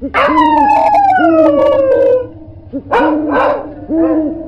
Oh, 0.00 0.06
my 3.28 3.48
God. 3.88 4.47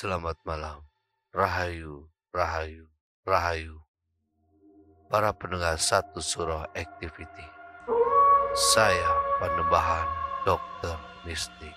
Selamat 0.00 0.40
malam. 0.48 0.80
Rahayu, 1.28 2.08
Rahayu, 2.32 2.88
Rahayu. 3.20 3.84
Para 5.12 5.28
pendengar 5.36 5.76
satu 5.76 6.24
surah 6.24 6.72
activity. 6.72 7.44
Saya 8.72 9.12
penembahan 9.36 10.08
Dokter 10.48 10.96
Mistik 11.28 11.76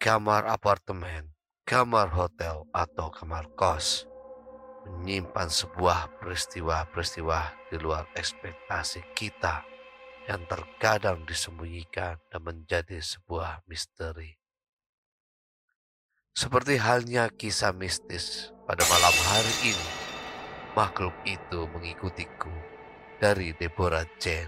Kamar 0.00 0.48
apartemen, 0.48 1.36
kamar 1.68 2.08
hotel 2.08 2.64
atau 2.72 3.12
kamar 3.12 3.44
kos 3.60 4.08
menyimpan 4.88 5.52
sebuah 5.52 6.16
peristiwa-peristiwa 6.16 7.68
di 7.68 7.76
luar 7.76 8.08
ekspektasi 8.16 9.04
kita 9.12 9.68
yang 10.32 10.48
terkadang 10.48 11.28
disembunyikan 11.28 12.16
dan 12.32 12.40
menjadi 12.40 13.04
sebuah 13.04 13.68
misteri. 13.68 14.37
Seperti 16.38 16.78
halnya 16.78 17.26
kisah 17.34 17.74
mistis 17.74 18.54
pada 18.62 18.86
malam 18.86 19.10
hari 19.26 19.74
ini, 19.74 19.88
makhluk 20.78 21.10
itu 21.26 21.66
mengikutiku 21.74 22.54
dari 23.18 23.50
Deborah 23.58 24.06
Jane. 24.22 24.46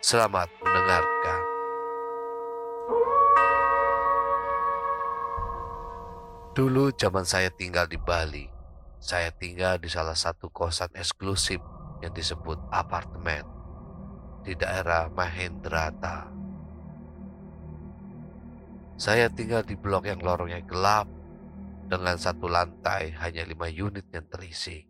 Selamat 0.00 0.48
mendengarkan. 0.64 1.40
Dulu 6.56 6.96
zaman 6.96 7.28
saya 7.28 7.52
tinggal 7.52 7.84
di 7.84 8.00
Bali, 8.00 8.48
saya 9.04 9.28
tinggal 9.36 9.84
di 9.84 9.92
salah 9.92 10.16
satu 10.16 10.48
kosan 10.48 10.96
eksklusif 10.96 11.60
yang 12.00 12.16
disebut 12.16 12.56
apartemen 12.72 13.44
di 14.40 14.56
daerah 14.56 15.12
Mahendrata. 15.12 16.31
Saya 18.96 19.32
tinggal 19.32 19.62
di 19.66 19.74
blok 19.74 20.06
yang 20.06 20.20
lorongnya 20.22 20.62
gelap 20.62 21.08
dengan 21.88 22.16
satu 22.16 22.46
lantai 22.46 23.12
hanya 23.18 23.42
lima 23.44 23.66
unit 23.68 24.08
yang 24.12 24.26
terisi. 24.30 24.84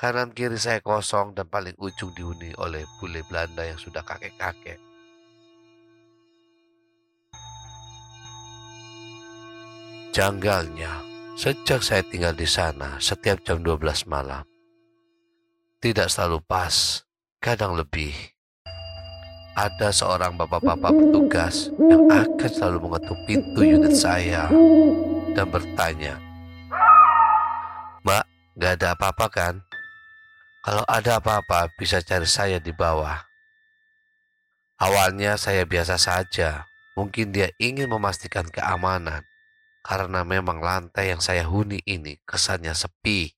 Kanan 0.00 0.32
kiri 0.32 0.56
saya 0.56 0.80
kosong 0.80 1.36
dan 1.36 1.46
paling 1.46 1.76
ujung 1.76 2.16
dihuni 2.16 2.56
oleh 2.56 2.88
bule 2.98 3.20
Belanda 3.28 3.68
yang 3.68 3.76
sudah 3.76 4.00
kakek-kakek. 4.00 4.80
Janggalnya, 10.10 11.10
Sejak 11.40 11.80
saya 11.80 12.04
tinggal 12.04 12.36
di 12.36 12.44
sana, 12.44 13.00
setiap 13.00 13.40
jam 13.48 13.64
12 13.64 14.04
malam, 14.04 14.44
tidak 15.80 16.12
selalu 16.12 16.44
pas, 16.44 17.06
kadang 17.40 17.78
lebih. 17.78 18.12
Ada 19.58 19.90
seorang 19.90 20.38
bapak-bapak 20.38 20.94
petugas 20.94 21.74
yang 21.78 22.06
akan 22.06 22.50
selalu 22.50 22.86
mengetuk 22.86 23.18
pintu 23.26 23.60
unit 23.66 23.92
saya 23.98 24.46
dan 25.34 25.46
bertanya, 25.50 26.22
Mbak, 28.06 28.24
gak 28.56 28.72
ada 28.78 28.88
apa-apa 28.94 29.26
kan? 29.28 29.54
Kalau 30.62 30.84
ada 30.86 31.18
apa-apa 31.18 31.72
bisa 31.74 31.98
cari 32.04 32.28
saya 32.30 32.62
di 32.62 32.70
bawah. 32.70 33.26
Awalnya 34.80 35.36
saya 35.36 35.66
biasa 35.66 35.98
saja, 36.00 36.70
mungkin 36.94 37.34
dia 37.34 37.52
ingin 37.58 37.90
memastikan 37.90 38.48
keamanan 38.48 39.26
karena 39.84 40.24
memang 40.24 40.60
lantai 40.62 41.12
yang 41.12 41.20
saya 41.20 41.44
huni 41.44 41.82
ini 41.84 42.16
kesannya 42.24 42.72
sepi, 42.72 43.34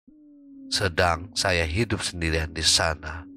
sedang 0.71 1.33
saya 1.35 1.67
hidup 1.67 2.05
sendirian 2.05 2.53
di 2.53 2.63
sana. 2.63 3.32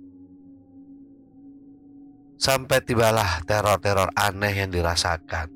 Sampai 2.35 2.83
tibalah 2.83 3.41
teror-teror 3.47 4.11
aneh 4.13 4.53
yang 4.53 4.69
dirasakan. 4.71 5.47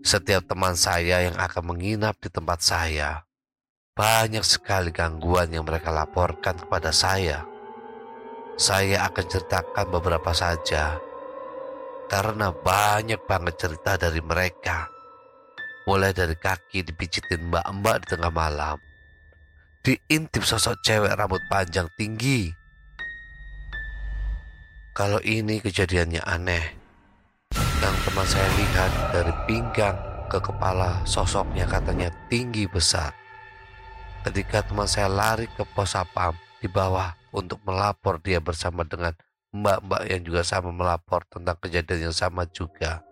Setiap 0.00 0.46
teman 0.48 0.78
saya 0.78 1.26
yang 1.26 1.36
akan 1.36 1.76
menginap 1.76 2.16
di 2.22 2.30
tempat 2.30 2.62
saya, 2.62 3.26
banyak 3.92 4.46
sekali 4.46 4.94
gangguan 4.94 5.50
yang 5.50 5.66
mereka 5.66 5.90
laporkan 5.90 6.56
kepada 6.56 6.94
saya. 6.94 7.42
Saya 8.56 9.04
akan 9.04 9.26
ceritakan 9.28 9.86
beberapa 9.92 10.32
saja, 10.32 10.96
karena 12.08 12.54
banyak 12.54 13.20
banget 13.28 13.54
cerita 13.60 14.00
dari 14.00 14.22
mereka 14.24 14.96
mulai 15.86 16.10
dari 16.10 16.34
kaki 16.34 16.82
dipijitin 16.82 17.46
mbak-mbak 17.46 18.02
di 18.02 18.06
tengah 18.18 18.32
malam, 18.34 18.76
diintip 19.86 20.42
sosok 20.42 20.82
cewek 20.82 21.14
rambut 21.14 21.40
panjang 21.46 21.86
tinggi. 21.94 22.50
Kalau 24.96 25.20
ini 25.20 25.60
kejadiannya 25.60 26.24
aneh, 26.24 26.64
yang 27.84 27.96
teman 28.08 28.24
saya 28.24 28.48
lihat 28.56 28.92
dari 29.12 29.34
pinggang 29.44 29.92
ke 30.32 30.40
kepala 30.40 31.04
sosoknya 31.04 31.68
katanya 31.68 32.08
tinggi 32.32 32.64
besar. 32.64 33.12
Ketika 34.24 34.64
teman 34.64 34.88
saya 34.88 35.12
lari 35.12 35.52
ke 35.52 35.68
pos 35.76 35.92
sapam 35.92 36.32
di 36.64 36.68
bawah 36.72 37.12
untuk 37.36 37.60
melapor 37.68 38.16
dia 38.24 38.40
bersama 38.40 38.88
dengan 38.88 39.12
mbak-mbak 39.52 40.08
yang 40.08 40.24
juga 40.24 40.40
sama 40.48 40.72
melapor 40.72 41.28
tentang 41.28 41.60
kejadian 41.60 42.08
yang 42.08 42.16
sama 42.16 42.48
juga. 42.48 43.04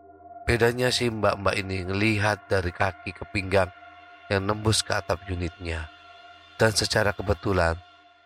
Bedanya 0.49 0.89
si 0.89 1.12
mbak-mbak 1.12 1.53
ini 1.53 1.84
ngelihat 1.84 2.49
dari 2.49 2.73
kaki 2.73 3.12
ke 3.12 3.28
pinggang 3.28 3.69
yang 4.33 4.41
nembus 4.49 4.81
ke 4.81 4.97
atap 4.97 5.21
unitnya. 5.28 5.93
Dan 6.56 6.73
secara 6.73 7.12
kebetulan, 7.12 7.77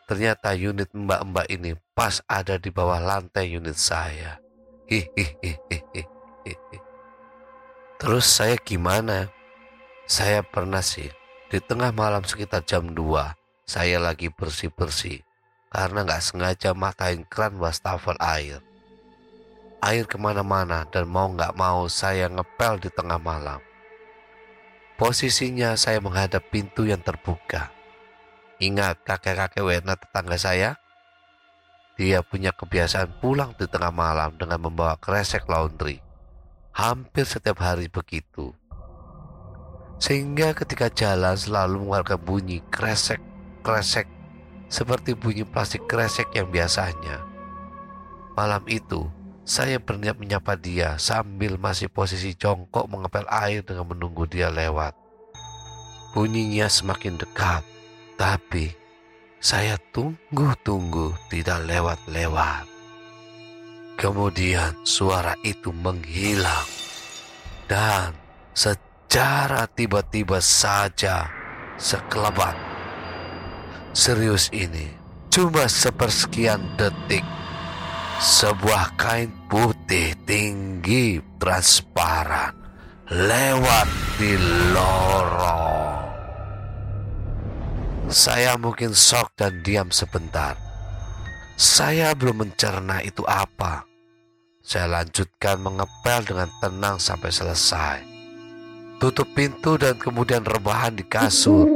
ternyata 0.09 0.57
unit 0.57 0.89
mbak-mbak 0.97 1.47
ini 1.53 1.77
pas 1.93 2.25
ada 2.25 2.57
di 2.57 2.73
bawah 2.73 2.99
lantai 2.99 3.53
unit 3.53 3.77
saya. 3.77 4.41
Terus 8.01 8.27
saya 8.27 8.57
gimana? 8.57 9.29
Saya 10.09 10.41
pernah 10.41 10.81
sih, 10.81 11.13
di 11.53 11.61
tengah 11.61 11.93
malam 11.93 12.25
sekitar 12.25 12.65
jam 12.65 12.97
2, 12.97 12.97
saya 13.69 14.01
lagi 14.01 14.33
bersih-bersih 14.33 15.21
karena 15.69 16.09
nggak 16.09 16.25
sengaja 16.25 16.73
matain 16.73 17.29
keran 17.29 17.61
wastafel 17.61 18.17
air 18.17 18.65
air 19.83 20.05
ke 20.07 20.19
mana-mana 20.19 20.87
dan 20.91 21.07
mau 21.07 21.31
nggak 21.31 21.55
mau 21.55 21.87
saya 21.87 22.27
ngepel 22.27 22.83
di 22.83 22.91
tengah 22.91 23.19
malam. 23.19 23.61
Posisinya 24.99 25.79
saya 25.79 26.03
menghadap 26.03 26.43
pintu 26.51 26.83
yang 26.83 26.99
terbuka. 26.99 27.71
Ingat 28.59 29.07
kakek-kakek 29.07 29.63
Wena 29.63 29.95
tetangga 29.95 30.35
saya? 30.35 30.75
Dia 31.95 32.27
punya 32.27 32.51
kebiasaan 32.51 33.23
pulang 33.23 33.55
di 33.55 33.71
tengah 33.71 33.95
malam 33.95 34.35
dengan 34.35 34.59
membawa 34.59 34.99
kresek 34.99 35.47
laundry. 35.47 36.03
Hampir 36.75 37.23
setiap 37.23 37.63
hari 37.63 37.87
begitu. 37.87 38.51
Sehingga 40.03 40.59
ketika 40.59 40.91
jalan 40.91 41.39
selalu 41.39 41.87
mengeluarkan 41.87 42.19
bunyi 42.19 42.59
kresek-kresek 42.71 44.11
seperti 44.67 45.15
bunyi 45.15 45.47
plastik 45.47 45.87
kresek 45.87 46.27
yang 46.35 46.51
biasanya. 46.51 47.23
Malam 48.35 48.63
itu, 48.67 49.07
saya 49.47 49.79
berniat 49.79 50.19
menyapa 50.19 50.59
dia 50.59 50.99
sambil 50.99 51.55
masih 51.63 51.87
posisi 51.87 52.35
jongkok 52.35 52.91
mengepel 52.91 53.27
air 53.31 53.63
dengan 53.63 53.87
menunggu 53.87 54.27
dia 54.27 54.51
lewat. 54.51 54.99
Bunyinya 56.11 56.67
semakin 56.67 57.19
dekat, 57.19 57.63
tapi 58.19 58.75
saya 59.39 59.79
tunggu-tunggu 59.95 61.15
tidak 61.31 61.63
lewat-lewat. 61.71 62.67
Kemudian 63.95 64.75
suara 64.83 65.39
itu 65.47 65.71
menghilang 65.71 66.67
dan 67.71 68.15
secara 68.55 69.71
tiba-tiba 69.71 70.43
saja 70.43 71.31
sekelebat. 71.79 72.59
Serius 73.95 74.51
ini, 74.55 74.87
cuma 75.31 75.67
sepersekian 75.67 76.75
detik. 76.75 77.23
Sebuah 78.19 78.99
kain 78.99 79.31
putih 79.47 80.11
tinggi 80.27 81.23
transparan 81.39 82.51
lewat 83.07 83.89
di 84.19 84.35
lorong. 84.75 85.78
Saya 88.09 88.57
mungkin 88.57 88.97
shock 88.97 89.37
dan 89.37 89.61
diam 89.61 89.93
sebentar. 89.93 90.57
Saya 91.61 92.17
belum 92.17 92.41
mencerna 92.41 93.05
itu 93.05 93.21
apa. 93.29 93.85
Saya 94.65 94.89
lanjutkan 94.89 95.61
mengepel 95.61 96.25
dengan 96.25 96.49
tenang 96.57 96.97
sampai 96.97 97.29
selesai. 97.29 97.99
Tutup 98.97 99.29
pintu 99.37 99.77
dan 99.77 100.01
kemudian 100.01 100.41
rebahan 100.41 100.97
di 100.97 101.05
kasur. 101.05 101.69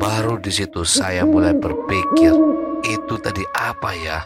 Baru 0.00 0.40
di 0.40 0.48
situ 0.48 0.80
saya 0.80 1.28
mulai 1.28 1.52
berpikir, 1.60 2.32
itu 2.80 3.14
tadi 3.20 3.44
apa 3.52 3.92
ya? 3.92 4.24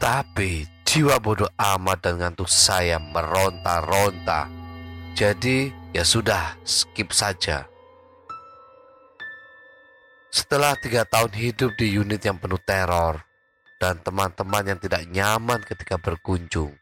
Tapi 0.00 0.64
jiwa 0.88 1.20
bodoh 1.20 1.52
amat 1.60 2.08
dan 2.08 2.24
ngantuk 2.24 2.48
saya 2.48 2.96
meronta-ronta. 2.96 4.48
Jadi 5.12 5.68
ya 5.92 6.08
sudah, 6.08 6.56
skip 6.64 7.12
saja. 7.12 7.75
Setelah 10.36 10.76
tiga 10.76 11.08
tahun 11.08 11.32
hidup 11.32 11.80
di 11.80 11.96
unit 11.96 12.20
yang 12.20 12.36
penuh 12.36 12.60
teror 12.60 13.24
dan 13.80 13.96
teman-teman 14.04 14.68
yang 14.68 14.76
tidak 14.76 15.08
nyaman 15.08 15.64
ketika 15.64 15.96
berkunjung, 15.96 16.76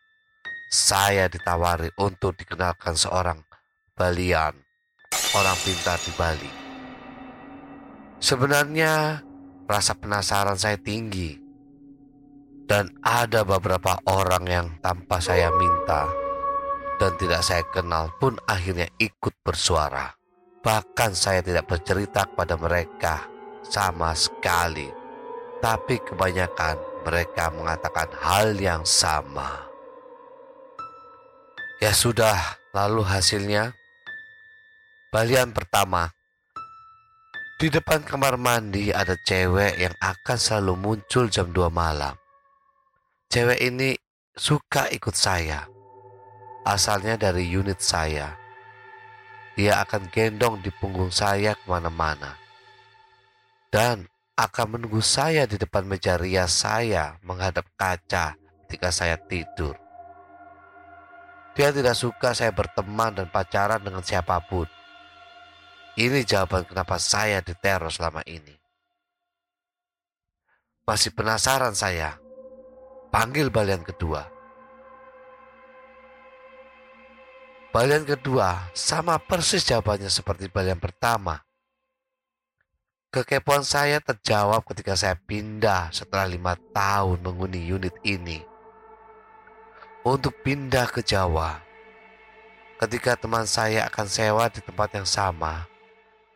saya 0.67 1.31
ditawari 1.31 1.87
untuk 2.03 2.35
dikenalkan 2.35 2.99
seorang 2.99 3.39
Balian, 3.95 4.59
orang 5.39 5.55
pintar 5.63 6.03
di 6.03 6.11
Bali. 6.19 6.53
Sebenarnya 8.19 9.23
rasa 9.71 9.95
penasaran 10.03 10.59
saya 10.59 10.75
tinggi 10.75 11.39
dan 12.67 12.91
ada 13.07 13.47
beberapa 13.47 14.03
orang 14.11 14.51
yang 14.51 14.67
tanpa 14.83 15.23
saya 15.23 15.55
minta 15.55 16.11
dan 16.99 17.15
tidak 17.23 17.47
saya 17.47 17.63
kenal 17.71 18.11
pun 18.19 18.35
akhirnya 18.51 18.91
ikut 18.99 19.39
bersuara. 19.47 20.11
Bahkan 20.59 21.15
saya 21.15 21.39
tidak 21.39 21.71
bercerita 21.71 22.27
kepada 22.27 22.59
mereka 22.59 23.34
sama 23.65 24.13
sekali. 24.13 24.93
Tapi 25.65 25.97
kebanyakan 26.05 26.77
mereka 27.05 27.49
mengatakan 27.53 28.09
hal 28.21 28.53
yang 28.61 28.85
sama. 28.85 29.69
Ya 31.81 31.93
sudah, 31.93 32.61
lalu 32.73 33.05
hasilnya 33.05 33.73
balian 35.13 35.53
pertama. 35.53 36.13
Di 37.55 37.71
depan 37.71 38.05
kamar 38.05 38.37
mandi 38.37 38.93
ada 38.93 39.17
cewek 39.17 39.79
yang 39.79 39.95
akan 40.03 40.37
selalu 40.37 40.75
muncul 40.75 41.31
jam 41.33 41.49
2 41.49 41.71
malam. 41.73 42.13
Cewek 43.33 43.61
ini 43.63 43.97
suka 44.37 44.91
ikut 44.93 45.15
saya. 45.17 45.65
Asalnya 46.67 47.17
dari 47.17 47.47
unit 47.47 47.81
saya. 47.81 48.37
Dia 49.55 49.81
akan 49.87 50.11
gendong 50.11 50.61
di 50.61 50.75
punggung 50.75 51.15
saya 51.15 51.55
ke 51.55 51.65
mana-mana. 51.71 52.44
Dan 53.75 54.07
akan 54.39 54.79
menunggu 54.79 55.03
saya 55.03 55.51
di 55.51 55.59
depan 55.59 55.83
meja 55.83 56.15
rias 56.15 56.63
saya 56.63 57.19
menghadap 57.27 57.67
kaca 57.75 58.39
ketika 58.63 58.95
saya 58.95 59.19
tidur. 59.19 59.75
Dia 61.59 61.75
tidak 61.75 61.99
suka 61.99 62.39
saya 62.39 62.55
berteman 62.55 63.19
dan 63.19 63.27
pacaran 63.35 63.83
dengan 63.83 64.07
siapa 64.07 64.39
pun. 64.47 64.71
Ini 65.99 66.23
jawaban 66.23 66.71
kenapa 66.71 67.03
saya 67.03 67.43
diteror 67.43 67.91
selama 67.91 68.23
ini. 68.31 68.55
Masih 70.87 71.11
penasaran 71.11 71.75
saya 71.75 72.15
panggil 73.11 73.51
balian 73.51 73.83
kedua. 73.83 74.23
Balian 77.75 78.07
kedua 78.07 78.71
sama 78.71 79.19
persis 79.19 79.67
jawabannya 79.67 80.07
seperti 80.07 80.47
balian 80.47 80.79
pertama. 80.79 81.43
Kekepoan 83.15 83.63
saya 83.63 84.03
terjawab 84.03 84.67
ketika 84.67 84.99
saya 84.99 85.15
pindah 85.15 85.95
setelah 85.95 86.27
lima 86.27 86.59
tahun 86.75 87.23
menghuni 87.23 87.63
unit 87.63 87.95
ini. 88.03 88.43
Untuk 90.03 90.35
pindah 90.43 90.91
ke 90.91 90.99
Jawa. 90.99 91.63
Ketika 92.75 93.15
teman 93.15 93.47
saya 93.47 93.87
akan 93.87 94.11
sewa 94.11 94.51
di 94.51 94.59
tempat 94.59 94.99
yang 94.99 95.07
sama, 95.07 95.71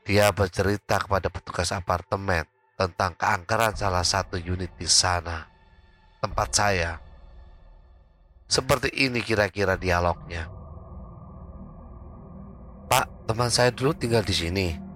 dia 0.07 0.31
bercerita 0.31 1.03
kepada 1.03 1.27
petugas 1.27 1.75
apartemen 1.75 2.47
tentang 2.79 3.11
keangkeran 3.19 3.75
salah 3.75 4.07
satu 4.07 4.39
unit 4.39 4.71
di 4.79 4.87
sana 4.87 5.51
tempat 6.23 6.49
saya. 6.55 7.03
Seperti 8.47 8.95
ini 8.95 9.19
kira-kira 9.19 9.75
dialognya. 9.75 10.47
Pak, 12.87 13.27
teman 13.27 13.51
saya 13.51 13.75
dulu 13.75 13.91
tinggal 13.99 14.23
di 14.23 14.31
sini. 14.31 14.88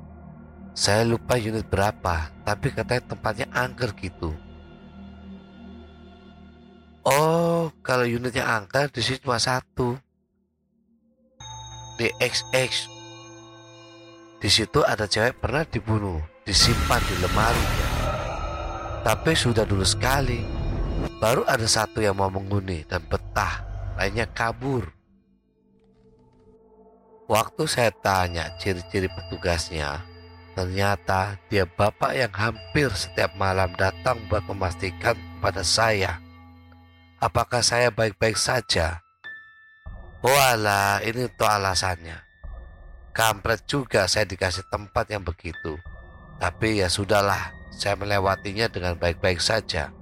Saya 0.73 1.05
lupa 1.05 1.37
unit 1.37 1.69
berapa, 1.69 2.33
tapi 2.49 2.73
katanya 2.73 3.05
tempatnya 3.13 3.47
angker 3.53 3.93
gitu. 3.93 4.33
Oh, 7.05 7.69
kalau 7.85 8.09
unitnya 8.09 8.49
angker 8.49 8.89
di 8.89 9.05
sini 9.05 9.21
cuma 9.21 9.37
satu. 9.37 10.01
Di 12.01 12.09
XX. 12.17 12.89
Di 14.41 14.49
situ 14.49 14.81
ada 14.81 15.05
cewek 15.05 15.45
pernah 15.45 15.61
dibunuh, 15.69 16.25
disimpan 16.49 17.05
di 17.05 17.15
lemari. 17.21 17.67
Tapi 19.05 19.37
sudah 19.37 19.69
dulu 19.69 19.85
sekali. 19.85 20.41
Baru 21.21 21.45
ada 21.45 21.69
satu 21.69 22.01
yang 22.01 22.17
mau 22.17 22.33
menghuni 22.33 22.89
dan 22.89 23.05
betah, 23.07 23.61
lainnya 24.01 24.25
kabur. 24.25 24.89
Waktu 27.29 27.63
saya 27.69 27.93
tanya 27.93 28.55
ciri-ciri 28.59 29.07
petugasnya, 29.11 30.03
ternyata 30.52 31.40
dia 31.49 31.64
bapak 31.64 32.12
yang 32.16 32.32
hampir 32.32 32.93
setiap 32.93 33.32
malam 33.40 33.72
datang 33.76 34.20
buat 34.28 34.44
memastikan 34.49 35.16
pada 35.40 35.64
saya 35.64 36.22
apakah 37.22 37.62
saya 37.62 37.94
baik-baik 37.94 38.34
saja. 38.34 39.06
Walah, 40.26 40.99
ini 41.06 41.31
tuh 41.31 41.46
alasannya. 41.46 42.19
Kampret 43.14 43.62
juga 43.70 44.10
saya 44.10 44.26
dikasih 44.26 44.66
tempat 44.66 45.06
yang 45.06 45.23
begitu. 45.23 45.78
Tapi 46.42 46.82
ya 46.82 46.90
sudahlah, 46.90 47.54
saya 47.71 47.94
melewatinya 47.94 48.66
dengan 48.66 48.99
baik-baik 48.99 49.38
saja. 49.38 49.94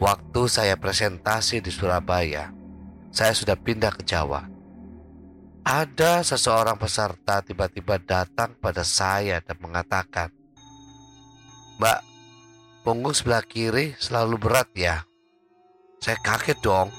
Waktu 0.00 0.42
saya 0.50 0.74
presentasi 0.74 1.62
di 1.62 1.70
Surabaya, 1.70 2.50
saya 3.14 3.30
sudah 3.36 3.54
pindah 3.54 3.94
ke 3.94 4.02
Jawa. 4.02 4.48
Ada 5.70 6.26
seseorang 6.26 6.74
peserta 6.74 7.46
tiba-tiba 7.46 7.94
datang 8.02 8.58
pada 8.58 8.82
saya 8.82 9.38
dan 9.38 9.54
mengatakan, 9.62 10.34
Mbak, 11.78 12.00
punggung 12.82 13.14
sebelah 13.14 13.46
kiri 13.46 13.94
selalu 13.94 14.34
berat 14.34 14.66
ya. 14.74 15.06
Saya 16.02 16.18
kaget 16.26 16.58
dong. 16.58 16.90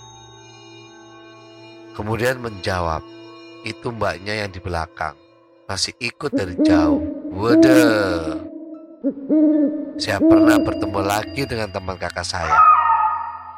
Kemudian 1.99 2.39
menjawab, 2.39 3.03
itu 3.67 3.91
mbaknya 3.91 4.47
yang 4.47 4.49
di 4.55 4.63
belakang. 4.63 5.19
Masih 5.67 5.91
ikut 5.99 6.31
dari 6.31 6.55
jauh. 6.63 7.03
Waduh. 7.35 8.39
Saya 9.99 10.23
pernah 10.23 10.55
bertemu 10.63 10.99
lagi 11.03 11.43
dengan 11.43 11.75
teman 11.75 11.99
kakak 11.99 12.23
saya 12.23 12.55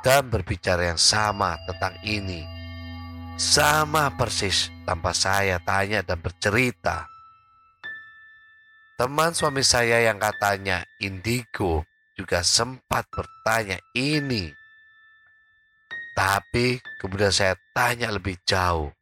dan 0.01 0.25
berbicara 0.25 0.89
yang 0.89 0.97
sama 0.97 1.53
tentang 1.69 1.93
ini. 2.01 2.52
Sama 3.33 4.13
persis 4.13 4.69
tanpa 4.85 5.09
saya 5.09 5.57
tanya 5.57 6.05
dan 6.05 6.21
bercerita. 6.21 7.09
Teman 8.93 9.33
suami 9.33 9.65
saya 9.65 10.05
yang 10.05 10.21
katanya 10.21 10.85
indigo 11.01 11.81
juga 12.13 12.45
sempat 12.45 13.09
bertanya 13.09 13.81
ini. 13.97 14.53
Tapi 16.13 16.77
kemudian 17.01 17.33
saya 17.33 17.57
tanya 17.73 18.13
lebih 18.13 18.37
jauh. 18.45 18.93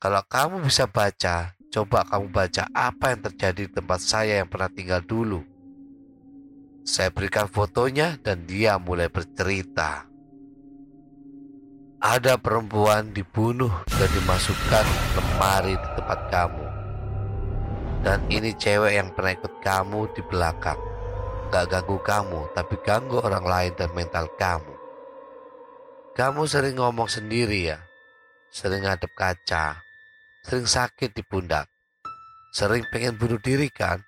Kalau 0.00 0.24
kamu 0.24 0.64
bisa 0.64 0.88
baca, 0.88 1.52
coba 1.68 2.08
kamu 2.08 2.32
baca 2.32 2.64
apa 2.72 3.12
yang 3.12 3.20
terjadi 3.20 3.68
di 3.68 3.72
tempat 3.76 4.00
saya 4.00 4.40
yang 4.40 4.48
pernah 4.48 4.72
tinggal 4.72 5.04
dulu. 5.04 5.44
Saya 6.88 7.12
berikan 7.12 7.52
fotonya 7.52 8.16
dan 8.16 8.48
dia 8.48 8.80
mulai 8.80 9.12
bercerita. 9.12 10.15
Ada 11.96 12.36
perempuan 12.36 13.08
dibunuh 13.16 13.72
dan 13.88 14.08
dimasukkan 14.12 14.84
lemari 15.16 15.80
di 15.80 15.88
tempat 15.96 16.20
kamu. 16.28 16.66
Dan 18.04 18.20
ini 18.28 18.52
cewek 18.52 19.00
yang 19.00 19.08
pernah 19.16 19.32
ikut 19.32 19.64
kamu 19.64 20.12
di 20.12 20.20
belakang. 20.28 20.76
Gak 21.48 21.72
ganggu 21.72 21.96
kamu, 22.04 22.52
tapi 22.52 22.76
ganggu 22.84 23.16
orang 23.24 23.48
lain 23.48 23.72
dan 23.80 23.88
mental 23.96 24.28
kamu. 24.36 24.76
Kamu 26.12 26.44
sering 26.44 26.76
ngomong 26.76 27.08
sendiri 27.08 27.72
ya, 27.72 27.80
sering 28.52 28.84
ngadep 28.84 29.16
kaca, 29.16 29.80
sering 30.44 30.68
sakit 30.68 31.16
di 31.16 31.24
pundak. 31.24 31.68
sering 32.56 32.88
pengen 32.88 33.20
bunuh 33.20 33.36
diri 33.36 33.68
kan? 33.68 34.00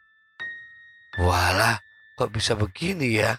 Walah, 1.21 1.76
kok 2.16 2.33
bisa 2.33 2.57
begini 2.57 3.21
ya? 3.21 3.37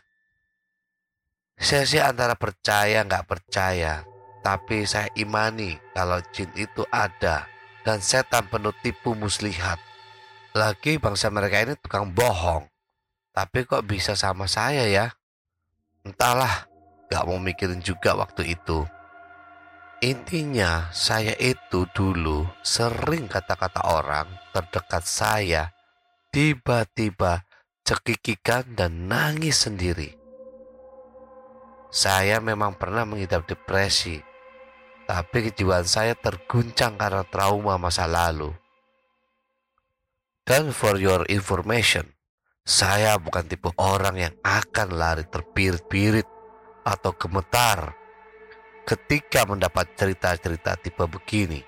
Saya 1.57 1.85
sih 1.89 1.97
antara 1.97 2.37
percaya 2.37 3.01
nggak 3.01 3.25
percaya, 3.25 4.05
tapi 4.39 4.87
saya 4.87 5.11
imani 5.19 5.75
kalau 5.91 6.19
jin 6.31 6.49
itu 6.55 6.87
ada 6.89 7.47
dan 7.83 7.99
setan 7.99 8.47
penuh 8.47 8.73
tipu 8.79 9.15
muslihat. 9.15 9.79
Lagi 10.55 10.97
bangsa 10.97 11.29
mereka 11.29 11.61
ini 11.61 11.73
tukang 11.77 12.09
bohong. 12.09 12.67
Tapi 13.33 13.63
kok 13.63 13.85
bisa 13.85 14.17
sama 14.17 14.49
saya 14.49 14.89
ya? 14.89 15.13
Entahlah, 16.03 16.67
gak 17.07 17.23
mau 17.29 17.37
mikirin 17.37 17.79
juga 17.79 18.17
waktu 18.17 18.57
itu. 18.57 18.83
Intinya, 19.99 20.87
saya 20.95 21.35
itu 21.35 21.83
dulu 21.91 22.47
sering 22.63 23.27
kata-kata 23.27 23.83
orang 23.83 24.31
terdekat 24.55 25.03
saya 25.03 25.75
tiba-tiba 26.31 27.43
cekikikan 27.83 28.77
dan 28.79 29.11
nangis 29.11 29.67
sendiri. 29.67 30.15
Saya 31.89 32.37
memang 32.37 32.77
pernah 32.77 33.01
mengidap 33.01 33.49
depresi, 33.49 34.21
tapi 35.09 35.49
kejiwaan 35.49 35.89
saya 35.89 36.13
terguncang 36.13 36.93
karena 36.93 37.25
trauma 37.25 37.81
masa 37.81 38.05
lalu. 38.05 38.53
Dan 40.45 40.69
for 40.69 41.01
your 41.01 41.25
information, 41.33 42.13
saya 42.61 43.17
bukan 43.17 43.49
tipe 43.49 43.73
orang 43.81 44.21
yang 44.21 44.35
akan 44.45 44.93
lari 44.93 45.25
terpirit-pirit 45.25 46.29
atau 46.85 47.09
gemetar 47.17 47.97
ketika 48.85 49.49
mendapat 49.49 49.89
cerita-cerita 49.97 50.77
tipe 50.77 51.01
begini. 51.09 51.65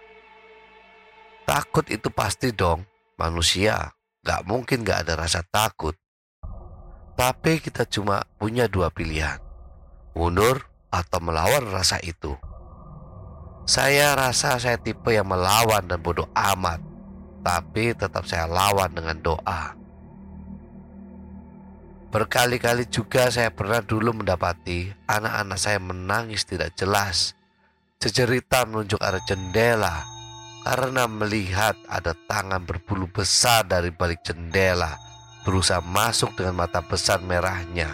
Takut 1.42 1.90
itu 1.90 2.14
pasti 2.14 2.54
dong, 2.54 2.86
manusia. 3.18 3.90
Gak 4.22 4.46
mungkin 4.46 4.86
gak 4.86 5.10
ada 5.10 5.26
rasa 5.26 5.42
takut. 5.42 5.98
Tapi 7.18 7.58
kita 7.58 7.90
cuma 7.90 8.22
punya 8.38 8.70
dua 8.70 8.94
pilihan. 8.94 9.42
Mundur 10.14 10.62
atau 10.94 11.18
melawan 11.26 11.66
rasa 11.74 11.98
itu. 12.06 12.38
Saya 13.72 14.20
rasa 14.20 14.60
saya 14.60 14.76
tipe 14.76 15.16
yang 15.16 15.32
melawan 15.32 15.88
dan 15.88 16.04
bodoh 16.04 16.28
amat. 16.36 16.84
Tapi 17.40 17.96
tetap 17.96 18.28
saya 18.28 18.44
lawan 18.44 18.92
dengan 18.92 19.16
doa. 19.24 19.80
Berkali-kali 22.12 22.92
juga 22.92 23.32
saya 23.32 23.48
pernah 23.48 23.80
dulu 23.80 24.12
mendapati 24.12 24.92
anak-anak 25.08 25.56
saya 25.56 25.80
menangis 25.80 26.44
tidak 26.44 26.76
jelas. 26.76 27.32
Cecerita 27.96 28.68
menunjuk 28.68 29.00
arah 29.00 29.24
jendela 29.24 30.04
karena 30.68 31.08
melihat 31.08 31.80
ada 31.88 32.12
tangan 32.28 32.68
berbulu 32.68 33.08
besar 33.08 33.64
dari 33.64 33.88
balik 33.88 34.20
jendela 34.28 35.00
berusaha 35.48 35.80
masuk 35.80 36.36
dengan 36.36 36.60
mata 36.60 36.84
besar 36.84 37.24
merahnya. 37.24 37.88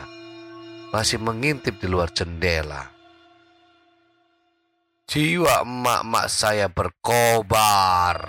Masih 0.89 1.21
mengintip 1.21 1.77
di 1.77 1.85
luar 1.85 2.09
jendela. 2.09 2.96
Jiwa 5.07 5.63
emak-emak 5.63 6.27
saya 6.27 6.67
berkobar 6.67 8.19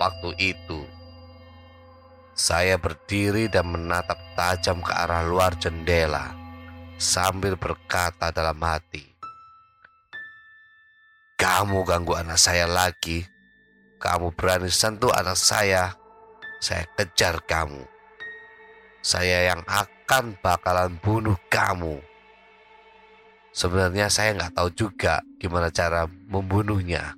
waktu 0.00 0.32
itu. 0.40 0.80
Saya 2.32 2.80
berdiri 2.80 3.52
dan 3.52 3.68
menatap 3.68 4.16
tajam 4.32 4.80
ke 4.80 4.88
arah 4.88 5.20
luar 5.20 5.52
jendela 5.60 6.32
sambil 6.96 7.60
berkata 7.60 8.32
dalam 8.32 8.56
hati, 8.56 9.04
"Kamu 11.36 11.84
ganggu 11.84 12.16
anak 12.16 12.40
saya 12.40 12.64
lagi. 12.72 13.28
Kamu 14.00 14.32
berani 14.32 14.72
sentuh 14.72 15.12
anak 15.12 15.36
saya, 15.36 15.92
saya 16.56 16.88
kejar 16.96 17.44
kamu. 17.44 17.84
Saya 19.04 19.52
yang 19.52 19.60
akan 19.68 20.40
bakalan 20.40 20.96
bunuh 21.04 21.36
kamu." 21.52 22.13
Sebenarnya 23.54 24.10
saya 24.10 24.34
nggak 24.34 24.58
tahu 24.58 24.68
juga 24.74 25.22
gimana 25.38 25.70
cara 25.70 26.10
membunuhnya. 26.10 27.14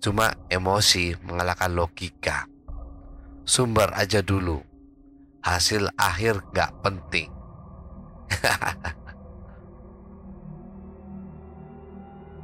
Cuma 0.00 0.32
emosi 0.48 1.12
mengalahkan 1.28 1.76
logika 1.76 2.48
sumber 3.48 3.88
aja 3.96 4.20
dulu. 4.20 4.60
Hasil 5.40 5.88
akhir 5.96 6.44
gak 6.52 6.76
penting. 6.84 7.32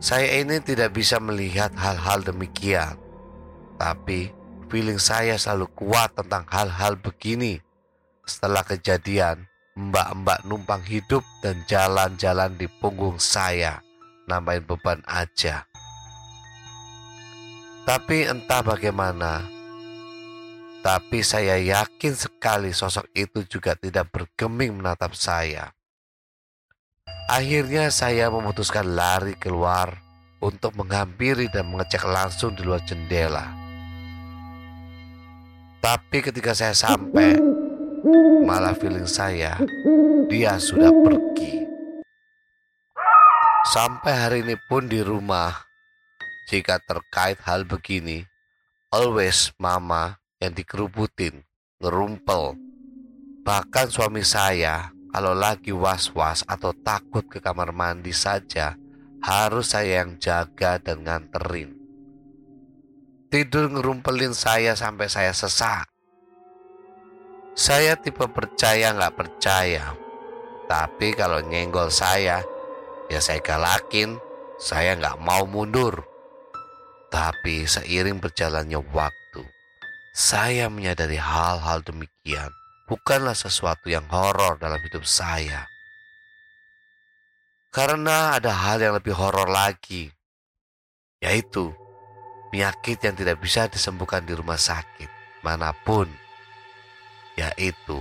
saya 0.08 0.40
ini 0.40 0.56
tidak 0.64 0.96
bisa 0.96 1.20
melihat 1.20 1.76
hal-hal 1.76 2.24
demikian. 2.24 2.96
Tapi 3.76 4.32
feeling 4.72 4.96
saya 4.96 5.36
selalu 5.36 5.68
kuat 5.76 6.16
tentang 6.16 6.48
hal-hal 6.48 6.96
begini. 6.96 7.60
Setelah 8.24 8.64
kejadian, 8.64 9.44
mbak-mbak 9.74 10.46
numpang 10.46 10.82
hidup 10.86 11.26
dan 11.42 11.58
jalan-jalan 11.66 12.54
di 12.54 12.70
punggung 12.78 13.18
saya. 13.18 13.82
Nambahin 14.24 14.64
beban 14.64 15.04
aja. 15.04 15.68
Tapi 17.84 18.24
entah 18.24 18.64
bagaimana, 18.64 19.44
tapi 20.80 21.20
saya 21.20 21.60
yakin 21.60 22.16
sekali 22.16 22.72
sosok 22.72 23.12
itu 23.12 23.44
juga 23.44 23.76
tidak 23.76 24.08
bergeming 24.08 24.80
menatap 24.80 25.12
saya. 25.12 25.68
Akhirnya 27.28 27.92
saya 27.92 28.32
memutuskan 28.32 28.96
lari 28.96 29.36
keluar 29.36 30.00
untuk 30.40 30.72
menghampiri 30.80 31.52
dan 31.52 31.68
mengecek 31.68 32.08
langsung 32.08 32.56
di 32.56 32.64
luar 32.64 32.80
jendela. 32.88 33.52
Tapi 35.84 36.24
ketika 36.24 36.56
saya 36.56 36.72
sampai, 36.72 37.36
malah 38.44 38.76
feeling 38.76 39.08
saya 39.08 39.56
dia 40.28 40.60
sudah 40.60 40.92
pergi. 40.92 41.64
Sampai 43.64 44.12
hari 44.12 44.38
ini 44.44 44.60
pun 44.68 44.86
di 44.86 45.00
rumah, 45.00 45.50
jika 46.52 46.76
terkait 46.84 47.40
hal 47.48 47.64
begini, 47.64 48.22
always 48.92 49.50
mama 49.56 50.20
yang 50.36 50.52
dikerubutin, 50.52 51.42
ngerumpel. 51.80 52.60
Bahkan 53.40 53.86
suami 53.88 54.20
saya 54.20 54.92
kalau 55.08 55.32
lagi 55.32 55.72
was-was 55.72 56.44
atau 56.44 56.76
takut 56.76 57.24
ke 57.24 57.40
kamar 57.40 57.72
mandi 57.72 58.12
saja 58.12 58.76
harus 59.24 59.72
saya 59.72 60.04
yang 60.04 60.20
jaga 60.20 60.76
dan 60.76 61.08
nganterin. 61.08 61.72
Tidur 63.32 63.72
ngerumpelin 63.72 64.36
saya 64.36 64.76
sampai 64.76 65.08
saya 65.08 65.32
sesak. 65.32 65.93
Saya 67.54 67.94
tipe 67.94 68.26
percaya 68.26 68.90
nggak 68.90 69.14
percaya. 69.14 69.94
Tapi 70.66 71.14
kalau 71.14 71.38
nyenggol 71.38 71.86
saya, 71.86 72.42
ya 73.06 73.20
saya 73.22 73.38
galakin, 73.38 74.18
saya 74.58 74.98
nggak 74.98 75.22
mau 75.22 75.46
mundur. 75.46 76.02
Tapi 77.14 77.62
seiring 77.62 78.18
berjalannya 78.18 78.82
waktu, 78.90 79.42
saya 80.10 80.66
menyadari 80.66 81.14
hal-hal 81.14 81.78
demikian 81.86 82.50
bukanlah 82.90 83.38
sesuatu 83.38 83.86
yang 83.86 84.02
horor 84.10 84.58
dalam 84.58 84.82
hidup 84.82 85.06
saya. 85.06 85.70
Karena 87.70 88.38
ada 88.38 88.50
hal 88.50 88.82
yang 88.82 88.94
lebih 88.98 89.14
horor 89.14 89.46
lagi, 89.46 90.10
yaitu 91.22 91.74
penyakit 92.50 92.98
yang 93.02 93.14
tidak 93.14 93.38
bisa 93.38 93.66
disembuhkan 93.66 94.22
di 94.22 94.34
rumah 94.34 94.58
sakit 94.58 95.10
mana 95.42 95.70
pun, 95.70 96.06
yaitu 97.34 97.98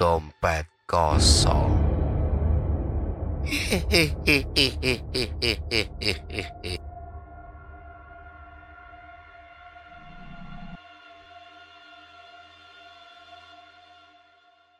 dompet 0.00 0.64
kosong. 0.88 1.76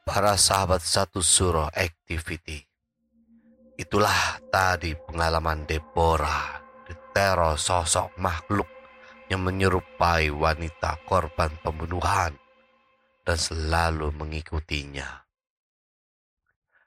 Para 0.06 0.38
sahabat 0.40 0.80
satu 0.80 1.20
surah 1.20 1.68
activity. 1.76 2.64
Itulah 3.76 4.40
tadi 4.48 4.96
pengalaman 4.96 5.68
Deborah 5.68 6.64
diteror 6.88 7.60
sosok 7.60 8.16
makhluk 8.16 8.64
yang 9.28 9.44
menyerupai 9.44 10.32
wanita 10.32 10.96
korban 11.04 11.52
pembunuhan 11.60 12.32
dan 13.26 13.34
selalu 13.34 14.14
mengikutinya. 14.14 15.26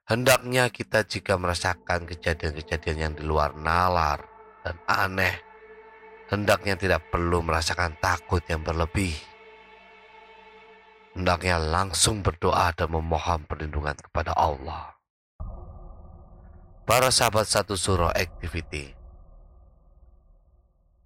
Hendaknya 0.08 0.72
kita 0.72 1.04
jika 1.06 1.36
merasakan 1.36 2.08
kejadian-kejadian 2.08 2.98
yang 2.98 3.14
di 3.14 3.28
luar 3.28 3.54
nalar 3.54 4.24
dan 4.64 4.80
aneh, 4.88 5.36
hendaknya 6.32 6.80
tidak 6.80 7.12
perlu 7.12 7.44
merasakan 7.46 7.94
takut 8.02 8.42
yang 8.48 8.64
berlebih 8.64 9.14
hendaknya 11.20 11.60
langsung 11.60 12.22
berdoa 12.22 12.72
dan 12.72 12.88
memohon 12.96 13.44
perlindungan 13.44 13.98
kepada 14.00 14.32
Allah. 14.40 14.96
Para 16.88 17.12
sahabat 17.12 17.46
satu 17.46 17.76
surah 17.78 18.16
activity, 18.18 18.96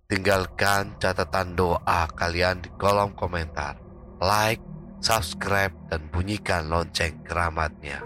tinggalkan 0.08 0.96
catatan 1.02 1.58
doa 1.58 2.08
kalian 2.14 2.62
di 2.62 2.70
kolom 2.78 3.12
komentar 3.18 3.82
like, 4.22 4.62
subscribe, 5.04 5.76
dan 5.92 6.08
bunyikan 6.08 6.72
lonceng 6.72 7.20
keramatnya. 7.28 8.00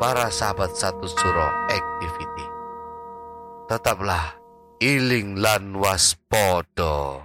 Para 0.00 0.32
sahabat 0.32 0.72
satu 0.72 1.04
suro 1.04 1.48
activity, 1.68 2.48
tetaplah 3.68 4.40
iling 4.80 5.36
lan 5.36 5.76
waspodo. 5.76 7.20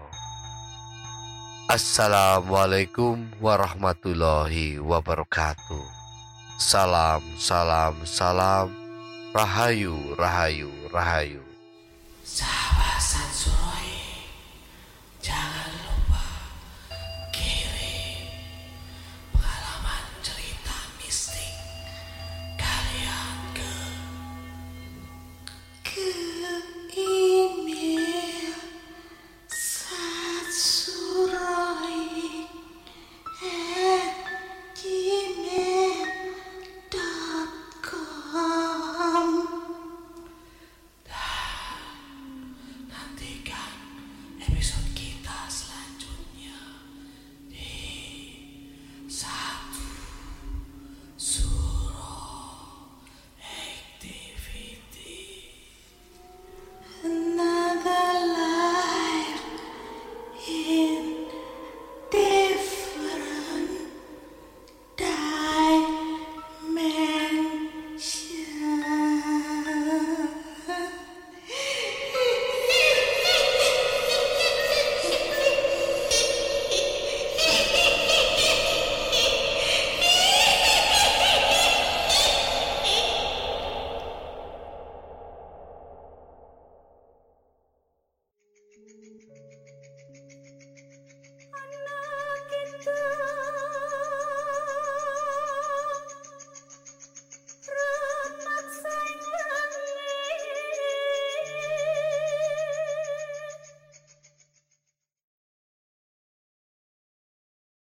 Assalamualaikum 1.72 3.30
warahmatullahi 3.40 4.84
wabarakatuh. 4.84 5.86
Salam, 6.60 7.24
salam, 7.40 7.96
salam. 8.04 8.68
Rahayu, 9.32 10.18
rahayu, 10.18 10.74
rahayu. 10.90 11.46
Sahabat 12.26 12.98
Sansuroi, 12.98 13.99